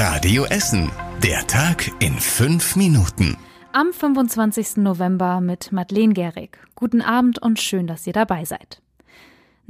Radio 0.00 0.44
Essen. 0.44 0.92
Der 1.24 1.44
Tag 1.48 1.90
in 1.98 2.12
fünf 2.12 2.76
Minuten. 2.76 3.36
Am 3.72 3.92
25. 3.92 4.76
November 4.76 5.40
mit 5.40 5.72
Madeleine 5.72 6.14
Gehrig. 6.14 6.56
Guten 6.76 7.02
Abend 7.02 7.42
und 7.42 7.58
schön, 7.58 7.88
dass 7.88 8.06
ihr 8.06 8.12
dabei 8.12 8.44
seid. 8.44 8.80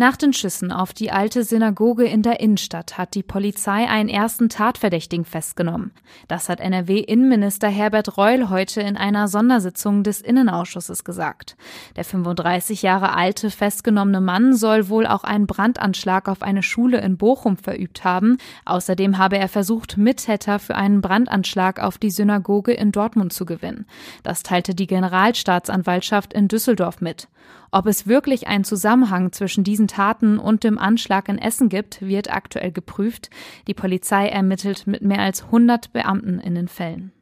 Nach 0.00 0.16
den 0.16 0.32
Schüssen 0.32 0.70
auf 0.70 0.92
die 0.92 1.10
alte 1.10 1.42
Synagoge 1.42 2.04
in 2.04 2.22
der 2.22 2.38
Innenstadt 2.38 2.98
hat 2.98 3.16
die 3.16 3.24
Polizei 3.24 3.88
einen 3.88 4.08
ersten 4.08 4.48
Tatverdächtigen 4.48 5.24
festgenommen. 5.24 5.90
Das 6.28 6.48
hat 6.48 6.60
NRW-Innenminister 6.60 7.66
Herbert 7.66 8.16
Reul 8.16 8.48
heute 8.48 8.80
in 8.80 8.96
einer 8.96 9.26
Sondersitzung 9.26 10.04
des 10.04 10.20
Innenausschusses 10.20 11.02
gesagt. 11.02 11.56
Der 11.96 12.04
35 12.04 12.82
Jahre 12.82 13.12
alte 13.12 13.50
festgenommene 13.50 14.20
Mann 14.20 14.54
soll 14.54 14.88
wohl 14.88 15.04
auch 15.04 15.24
einen 15.24 15.48
Brandanschlag 15.48 16.28
auf 16.28 16.42
eine 16.42 16.62
Schule 16.62 17.00
in 17.00 17.16
Bochum 17.16 17.56
verübt 17.56 18.04
haben. 18.04 18.38
Außerdem 18.66 19.18
habe 19.18 19.36
er 19.36 19.48
versucht, 19.48 19.96
Mittäter 19.96 20.60
für 20.60 20.76
einen 20.76 21.00
Brandanschlag 21.00 21.82
auf 21.82 21.98
die 21.98 22.12
Synagoge 22.12 22.72
in 22.72 22.92
Dortmund 22.92 23.32
zu 23.32 23.44
gewinnen. 23.44 23.84
Das 24.22 24.44
teilte 24.44 24.76
die 24.76 24.86
Generalstaatsanwaltschaft 24.86 26.32
in 26.34 26.46
Düsseldorf 26.46 27.00
mit. 27.00 27.26
Ob 27.70 27.86
es 27.86 28.06
wirklich 28.06 28.48
einen 28.48 28.64
Zusammenhang 28.64 29.32
zwischen 29.32 29.62
diesen 29.62 29.88
Taten 29.88 30.38
und 30.38 30.64
dem 30.64 30.78
Anschlag 30.78 31.28
in 31.28 31.38
Essen 31.38 31.68
gibt, 31.68 32.00
wird 32.00 32.32
aktuell 32.32 32.72
geprüft. 32.72 33.28
Die 33.66 33.74
Polizei 33.74 34.28
ermittelt 34.28 34.86
mit 34.86 35.02
mehr 35.02 35.20
als 35.20 35.44
100 35.44 35.92
Beamten 35.92 36.40
in 36.40 36.54
den 36.54 36.68
Fällen. 36.68 37.12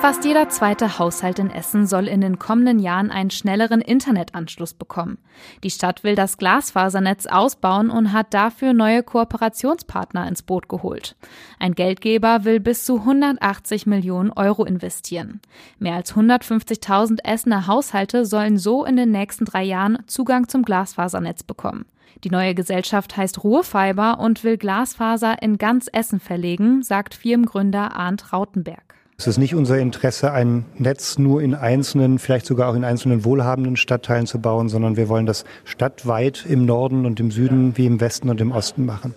Fast 0.00 0.24
jeder 0.24 0.48
zweite 0.48 0.98
Haushalt 0.98 1.38
in 1.38 1.50
Essen 1.50 1.86
soll 1.86 2.08
in 2.08 2.22
den 2.22 2.38
kommenden 2.38 2.78
Jahren 2.78 3.10
einen 3.10 3.28
schnelleren 3.28 3.82
Internetanschluss 3.82 4.72
bekommen. 4.72 5.18
Die 5.62 5.68
Stadt 5.68 6.04
will 6.04 6.14
das 6.14 6.38
Glasfasernetz 6.38 7.26
ausbauen 7.26 7.90
und 7.90 8.14
hat 8.14 8.32
dafür 8.32 8.72
neue 8.72 9.02
Kooperationspartner 9.02 10.26
ins 10.26 10.40
Boot 10.40 10.70
geholt. 10.70 11.16
Ein 11.58 11.74
Geldgeber 11.74 12.44
will 12.44 12.60
bis 12.60 12.86
zu 12.86 13.00
180 13.00 13.84
Millionen 13.84 14.30
Euro 14.30 14.64
investieren. 14.64 15.40
Mehr 15.78 15.96
als 15.96 16.14
150.000 16.14 17.18
Essener 17.22 17.66
Haushalte 17.66 18.24
sollen 18.24 18.56
so 18.56 18.86
in 18.86 18.96
den 18.96 19.10
nächsten 19.10 19.44
drei 19.44 19.64
Jahren 19.64 19.98
Zugang 20.06 20.48
zum 20.48 20.62
Glasfasernetz 20.62 21.42
bekommen. 21.42 21.84
Die 22.24 22.30
neue 22.30 22.54
Gesellschaft 22.54 23.18
heißt 23.18 23.44
Ruhrfiber 23.44 24.18
und 24.18 24.44
will 24.44 24.56
Glasfaser 24.56 25.42
in 25.42 25.58
ganz 25.58 25.88
Essen 25.92 26.20
verlegen, 26.20 26.82
sagt 26.82 27.14
Firmengründer 27.14 27.94
Arndt 27.94 28.32
Rautenberg. 28.32 28.89
Es 29.20 29.26
ist 29.26 29.36
nicht 29.36 29.54
unser 29.54 29.78
Interesse, 29.78 30.32
ein 30.32 30.64
Netz 30.78 31.18
nur 31.18 31.42
in 31.42 31.54
einzelnen, 31.54 32.18
vielleicht 32.18 32.46
sogar 32.46 32.70
auch 32.70 32.74
in 32.74 32.84
einzelnen 32.84 33.22
wohlhabenden 33.22 33.76
Stadtteilen 33.76 34.26
zu 34.26 34.40
bauen, 34.40 34.70
sondern 34.70 34.96
wir 34.96 35.10
wollen 35.10 35.26
das 35.26 35.44
stadtweit 35.64 36.46
im 36.48 36.64
Norden 36.64 37.04
und 37.04 37.20
im 37.20 37.30
Süden 37.30 37.76
wie 37.76 37.84
im 37.84 38.00
Westen 38.00 38.30
und 38.30 38.40
im 38.40 38.50
Osten 38.50 38.86
machen. 38.86 39.16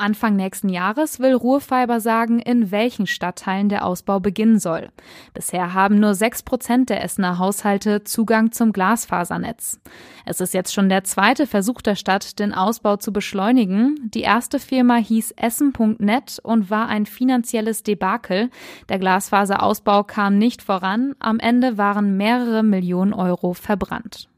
Anfang 0.00 0.34
nächsten 0.34 0.68
Jahres 0.68 1.20
will 1.20 1.34
Ruhrfiber 1.34 2.00
sagen, 2.00 2.38
in 2.38 2.70
welchen 2.70 3.06
Stadtteilen 3.06 3.68
der 3.68 3.84
Ausbau 3.84 4.18
beginnen 4.18 4.58
soll. 4.58 4.88
Bisher 5.34 5.74
haben 5.74 6.00
nur 6.00 6.14
sechs 6.14 6.42
Prozent 6.42 6.90
der 6.90 7.04
Essener 7.04 7.38
Haushalte 7.38 8.02
Zugang 8.04 8.52
zum 8.52 8.72
Glasfasernetz. 8.72 9.80
Es 10.24 10.40
ist 10.40 10.54
jetzt 10.54 10.72
schon 10.74 10.88
der 10.88 11.04
zweite 11.04 11.46
Versuch 11.46 11.82
der 11.82 11.94
Stadt, 11.94 12.38
den 12.38 12.54
Ausbau 12.54 12.96
zu 12.96 13.12
beschleunigen. 13.12 14.10
Die 14.14 14.22
erste 14.22 14.58
Firma 14.58 14.96
hieß 14.96 15.32
Essen.net 15.36 16.40
und 16.42 16.70
war 16.70 16.88
ein 16.88 17.06
finanzielles 17.06 17.82
Debakel. 17.82 18.50
Der 18.88 18.98
Glasfaserausbau 18.98 20.04
kam 20.04 20.38
nicht 20.38 20.62
voran. 20.62 21.14
Am 21.18 21.38
Ende 21.38 21.78
waren 21.78 22.16
mehrere 22.16 22.62
Millionen 22.62 23.12
Euro 23.12 23.54
verbrannt. 23.54 24.28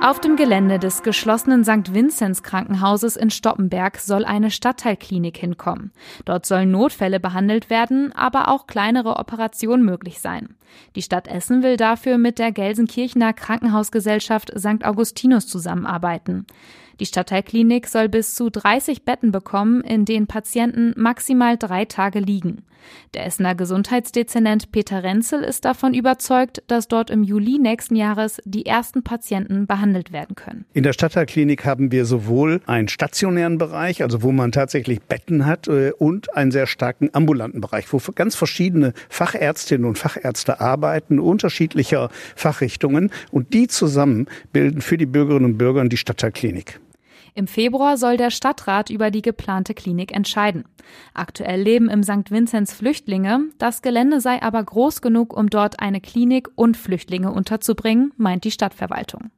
Auf 0.00 0.20
dem 0.20 0.36
Gelände 0.36 0.78
des 0.78 1.02
geschlossenen 1.02 1.64
St. 1.64 1.92
Vinzenz 1.92 2.44
Krankenhauses 2.44 3.16
in 3.16 3.30
Stoppenberg 3.30 3.98
soll 3.98 4.24
eine 4.24 4.52
Stadtteilklinik 4.52 5.36
hinkommen. 5.36 5.90
Dort 6.24 6.46
sollen 6.46 6.70
Notfälle 6.70 7.18
behandelt 7.18 7.68
werden, 7.68 8.12
aber 8.12 8.48
auch 8.48 8.68
kleinere 8.68 9.16
Operationen 9.16 9.84
möglich 9.84 10.20
sein. 10.20 10.54
Die 10.94 11.02
Stadt 11.02 11.26
Essen 11.26 11.64
will 11.64 11.76
dafür 11.76 12.16
mit 12.16 12.38
der 12.38 12.52
Gelsenkirchener 12.52 13.32
Krankenhausgesellschaft 13.32 14.52
St. 14.56 14.84
Augustinus 14.84 15.48
zusammenarbeiten. 15.48 16.46
Die 17.00 17.06
Stadtteilklinik 17.06 17.86
soll 17.86 18.08
bis 18.08 18.34
zu 18.34 18.50
30 18.50 19.04
Betten 19.04 19.30
bekommen, 19.30 19.82
in 19.82 20.04
denen 20.04 20.26
Patienten 20.26 20.94
maximal 20.96 21.56
drei 21.56 21.84
Tage 21.84 22.18
liegen. 22.18 22.64
Der 23.14 23.26
Essener 23.26 23.54
Gesundheitsdezernent 23.54 24.72
Peter 24.72 25.02
Renzel 25.02 25.42
ist 25.42 25.64
davon 25.64 25.94
überzeugt, 25.94 26.62
dass 26.66 26.88
dort 26.88 27.10
im 27.10 27.22
Juli 27.22 27.58
nächsten 27.58 27.96
Jahres 27.96 28.40
die 28.44 28.66
ersten 28.66 29.02
Patienten 29.02 29.66
behandelt 29.66 30.12
werden 30.12 30.36
können. 30.36 30.64
In 30.72 30.82
der 30.82 30.92
Stadtteilklinik 30.92 31.64
haben 31.64 31.92
wir 31.92 32.04
sowohl 32.04 32.60
einen 32.66 32.88
stationären 32.88 33.58
Bereich, 33.58 34.02
also 34.02 34.22
wo 34.22 34.32
man 34.32 34.52
tatsächlich 34.52 35.00
Betten 35.02 35.46
hat, 35.46 35.68
äh, 35.68 35.92
und 35.98 36.34
einen 36.36 36.50
sehr 36.50 36.66
starken 36.66 37.10
ambulanten 37.12 37.60
Bereich, 37.60 37.92
wo 37.92 38.00
ganz 38.14 38.34
verschiedene 38.34 38.92
Fachärztinnen 39.08 39.86
und 39.86 39.98
Fachärzte 39.98 40.60
arbeiten, 40.60 41.18
unterschiedlicher 41.18 42.10
Fachrichtungen. 42.36 43.10
Und 43.30 43.54
die 43.54 43.68
zusammen 43.68 44.26
bilden 44.52 44.80
für 44.80 44.96
die 44.96 45.06
Bürgerinnen 45.06 45.44
und 45.44 45.58
Bürger 45.58 45.84
die 45.84 45.96
Stadtteilklinik. 45.96 46.80
Im 47.38 47.46
Februar 47.46 47.96
soll 47.96 48.16
der 48.16 48.32
Stadtrat 48.32 48.90
über 48.90 49.12
die 49.12 49.22
geplante 49.22 49.72
Klinik 49.72 50.12
entscheiden. 50.12 50.64
Aktuell 51.14 51.62
leben 51.62 51.88
im 51.88 52.02
St. 52.02 52.32
Vinzenz 52.32 52.72
Flüchtlinge. 52.72 53.42
Das 53.58 53.80
Gelände 53.80 54.20
sei 54.20 54.42
aber 54.42 54.64
groß 54.64 55.02
genug, 55.02 55.36
um 55.36 55.48
dort 55.48 55.78
eine 55.78 56.00
Klinik 56.00 56.48
und 56.56 56.76
Flüchtlinge 56.76 57.30
unterzubringen, 57.30 58.12
meint 58.16 58.42
die 58.42 58.50
Stadtverwaltung. 58.50 59.30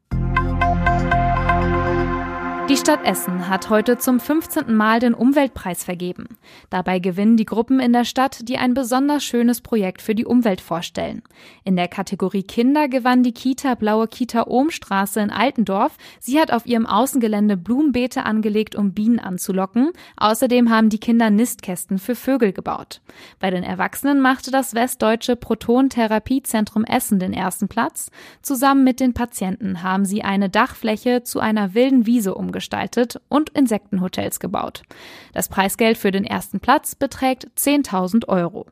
Die 2.70 2.76
Stadt 2.76 3.04
Essen 3.04 3.48
hat 3.48 3.68
heute 3.68 3.98
zum 3.98 4.20
15. 4.20 4.72
Mal 4.72 5.00
den 5.00 5.12
Umweltpreis 5.12 5.82
vergeben. 5.82 6.38
Dabei 6.70 7.00
gewinnen 7.00 7.36
die 7.36 7.44
Gruppen 7.44 7.80
in 7.80 7.92
der 7.92 8.04
Stadt, 8.04 8.48
die 8.48 8.58
ein 8.58 8.74
besonders 8.74 9.24
schönes 9.24 9.60
Projekt 9.60 10.00
für 10.00 10.14
die 10.14 10.24
Umwelt 10.24 10.60
vorstellen. 10.60 11.24
In 11.64 11.74
der 11.74 11.88
Kategorie 11.88 12.44
Kinder 12.44 12.86
gewann 12.86 13.24
die 13.24 13.32
Kita 13.32 13.74
Blaue 13.74 14.06
Kita 14.06 14.46
Ohmstraße 14.46 15.18
in 15.18 15.30
Altendorf. 15.32 15.96
Sie 16.20 16.38
hat 16.38 16.52
auf 16.52 16.64
ihrem 16.64 16.86
Außengelände 16.86 17.56
Blumenbeete 17.56 18.24
angelegt, 18.24 18.76
um 18.76 18.92
Bienen 18.92 19.18
anzulocken. 19.18 19.90
Außerdem 20.16 20.70
haben 20.70 20.90
die 20.90 21.00
Kinder 21.00 21.28
Nistkästen 21.28 21.98
für 21.98 22.14
Vögel 22.14 22.52
gebaut. 22.52 23.00
Bei 23.40 23.50
den 23.50 23.64
Erwachsenen 23.64 24.20
machte 24.20 24.52
das 24.52 24.74
Westdeutsche 24.74 25.34
Protontherapiezentrum 25.34 26.84
Essen 26.84 27.18
den 27.18 27.32
ersten 27.32 27.66
Platz. 27.66 28.12
Zusammen 28.42 28.84
mit 28.84 29.00
den 29.00 29.12
Patienten 29.12 29.82
haben 29.82 30.04
sie 30.04 30.22
eine 30.22 30.48
Dachfläche 30.48 31.24
zu 31.24 31.40
einer 31.40 31.74
wilden 31.74 32.06
Wiese 32.06 32.36
umgestaltet 32.36 32.59
gestaltet 32.60 33.18
und 33.30 33.48
Insektenhotels 33.50 34.38
gebaut. 34.38 34.82
Das 35.32 35.48
Preisgeld 35.48 35.96
für 35.96 36.10
den 36.10 36.24
ersten 36.24 36.60
Platz 36.60 36.94
beträgt 36.94 37.48
10.000 37.56 38.28
Euro. 38.28 38.66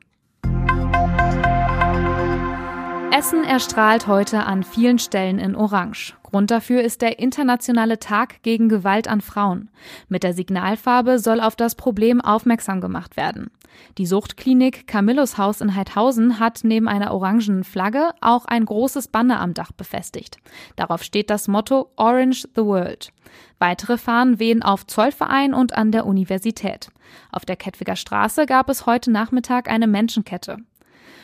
Essen 3.19 3.43
erstrahlt 3.43 4.07
heute 4.07 4.45
an 4.45 4.63
vielen 4.63 4.97
Stellen 4.97 5.39
in 5.39 5.53
Orange. 5.53 6.13
Grund 6.23 6.51
dafür 6.51 6.81
ist 6.81 7.01
der 7.01 7.19
internationale 7.19 7.99
Tag 7.99 8.41
gegen 8.43 8.69
Gewalt 8.69 9.09
an 9.09 9.19
Frauen. 9.19 9.69
Mit 10.07 10.23
der 10.23 10.33
Signalfarbe 10.33 11.19
soll 11.19 11.41
auf 11.41 11.57
das 11.57 11.75
Problem 11.75 12.21
aufmerksam 12.21 12.79
gemacht 12.79 13.17
werden. 13.17 13.51
Die 13.97 14.05
Suchtklinik 14.05 14.87
Camillus 14.87 15.37
Haus 15.37 15.59
in 15.59 15.75
Heidhausen 15.75 16.39
hat 16.39 16.61
neben 16.63 16.87
einer 16.87 17.13
orangenen 17.13 17.65
Flagge 17.65 18.11
auch 18.21 18.45
ein 18.45 18.63
großes 18.63 19.09
Banner 19.09 19.41
am 19.41 19.53
Dach 19.53 19.73
befestigt. 19.73 20.37
Darauf 20.77 21.03
steht 21.03 21.29
das 21.29 21.49
Motto 21.49 21.91
Orange 21.97 22.47
the 22.55 22.63
World. 22.63 23.11
Weitere 23.59 23.97
Fahnen 23.97 24.39
wehen 24.39 24.63
auf 24.63 24.87
Zollverein 24.87 25.53
und 25.53 25.73
an 25.73 25.91
der 25.91 26.05
Universität. 26.05 26.89
Auf 27.33 27.43
der 27.43 27.57
Kettwiger 27.57 27.97
Straße 27.97 28.45
gab 28.45 28.69
es 28.69 28.85
heute 28.85 29.11
Nachmittag 29.11 29.69
eine 29.69 29.87
Menschenkette. 29.87 30.59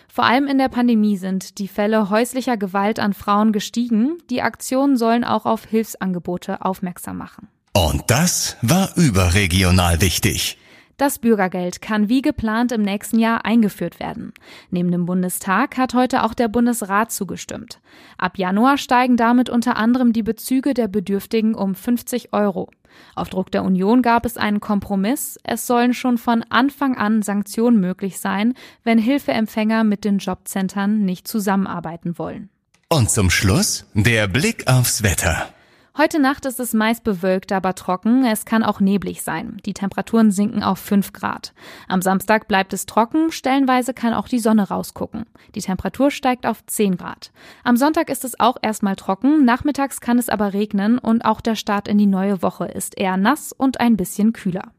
Vor 0.07 0.25
allem 0.25 0.47
in 0.47 0.57
der 0.57 0.69
Pandemie 0.69 1.17
sind 1.17 1.59
die 1.59 1.67
Fälle 1.67 2.09
häuslicher 2.09 2.57
Gewalt 2.57 2.99
an 2.99 3.13
Frauen 3.13 3.51
gestiegen. 3.51 4.17
Die 4.29 4.41
Aktionen 4.41 4.97
sollen 4.97 5.23
auch 5.23 5.45
auf 5.45 5.65
Hilfsangebote 5.65 6.63
aufmerksam 6.63 7.17
machen. 7.17 7.47
Und 7.73 8.03
das 8.07 8.57
war 8.61 8.95
überregional 8.95 10.01
wichtig. 10.01 10.57
Das 10.97 11.19
Bürgergeld 11.19 11.81
kann 11.81 12.07
wie 12.07 12.21
geplant 12.21 12.71
im 12.71 12.81
nächsten 12.81 13.19
Jahr 13.19 13.43
eingeführt 13.43 13.99
werden. 13.99 14.31
Neben 14.69 14.91
dem 14.91 15.05
Bundestag 15.05 15.75
hat 15.75 15.93
heute 15.93 16.23
auch 16.23 16.33
der 16.33 16.47
Bundesrat 16.47 17.11
zugestimmt. 17.11 17.81
Ab 18.17 18.37
Januar 18.37 18.77
steigen 18.77 19.17
damit 19.17 19.49
unter 19.49 19.75
anderem 19.75 20.13
die 20.13 20.23
Bezüge 20.23 20.73
der 20.73 20.87
Bedürftigen 20.87 21.53
um 21.53 21.75
50 21.75 22.31
Euro. 22.31 22.69
Auf 23.15 23.29
Druck 23.29 23.51
der 23.51 23.63
Union 23.63 24.01
gab 24.01 24.25
es 24.25 24.37
einen 24.37 24.59
Kompromiss. 24.59 25.39
Es 25.43 25.67
sollen 25.67 25.93
schon 25.93 26.17
von 26.17 26.43
Anfang 26.49 26.97
an 26.97 27.21
Sanktionen 27.21 27.79
möglich 27.79 28.19
sein, 28.19 28.53
wenn 28.83 28.97
Hilfeempfänger 28.97 29.83
mit 29.83 30.05
den 30.05 30.19
Jobcentern 30.19 31.03
nicht 31.03 31.27
zusammenarbeiten 31.27 32.17
wollen. 32.17 32.49
Und 32.89 33.09
zum 33.09 33.29
Schluss 33.29 33.85
der 33.93 34.27
Blick 34.27 34.67
aufs 34.67 35.03
Wetter. 35.03 35.49
Heute 35.97 36.19
Nacht 36.19 36.45
ist 36.45 36.59
es 36.59 36.73
meist 36.73 37.05
bewölkt, 37.05 37.53
aber 37.53 37.73
trocken. 37.73 38.25
Es 38.25 38.43
kann 38.43 38.63
auch 38.63 38.81
neblig 38.81 39.21
sein. 39.21 39.61
Die 39.65 39.73
Temperaturen 39.73 40.29
sinken 40.29 40.61
auf 40.61 40.77
5 40.77 41.13
Grad. 41.13 41.53
Am 41.87 42.01
Samstag 42.01 42.49
bleibt 42.49 42.73
es 42.73 42.85
trocken. 42.85 43.31
Stellenweise 43.31 43.93
kann 43.93 44.13
auch 44.13 44.27
die 44.27 44.39
Sonne 44.39 44.67
rausgucken. 44.67 45.25
Die 45.55 45.61
Temperatur 45.61 46.11
steigt 46.11 46.45
auf 46.47 46.65
10 46.65 46.97
Grad. 46.97 47.31
Am 47.63 47.77
Sonntag 47.77 48.09
ist 48.09 48.25
es 48.25 48.37
auch 48.41 48.57
erstmal 48.61 48.97
trocken. 48.97 49.45
Nachmittags 49.45 50.01
kann 50.01 50.19
es 50.19 50.27
aber 50.27 50.51
regnen 50.51 50.97
und 50.97 51.23
auch 51.23 51.39
der 51.39 51.55
Start 51.55 51.87
in 51.87 51.97
die 51.97 52.07
neue 52.07 52.41
Woche 52.41 52.65
ist 52.65 52.97
eher 52.97 53.15
nass 53.15 53.53
und 53.53 53.79
ein 53.79 53.95
bisschen 53.95 54.33
kühler. 54.33 54.73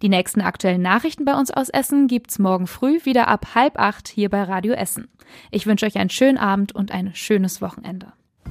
Die 0.00 0.08
nächsten 0.08 0.42
aktuellen 0.42 0.82
Nachrichten 0.82 1.24
bei 1.24 1.34
uns 1.34 1.50
aus 1.50 1.70
Essen 1.70 2.06
gibt's 2.06 2.38
morgen 2.38 2.68
früh 2.68 3.04
wieder 3.04 3.26
ab 3.26 3.56
halb 3.56 3.80
acht 3.80 4.06
hier 4.06 4.28
bei 4.28 4.44
Radio 4.44 4.74
Essen. 4.74 5.08
Ich 5.50 5.66
wünsche 5.66 5.86
euch 5.86 5.98
einen 5.98 6.10
schönen 6.10 6.38
Abend 6.38 6.72
und 6.72 6.92
ein 6.92 7.16
schönes 7.16 7.60
Wochenende. 7.60 8.12